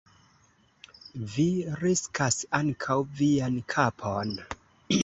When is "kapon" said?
3.77-4.35